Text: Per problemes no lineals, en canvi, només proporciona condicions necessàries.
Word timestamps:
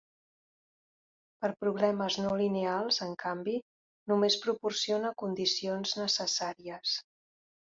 Per 1.43 1.49
problemes 1.63 2.17
no 2.23 2.31
lineals, 2.39 2.97
en 3.09 3.13
canvi, 3.25 3.55
només 4.13 4.39
proporciona 4.47 5.13
condicions 5.25 5.95
necessàries. 6.03 6.99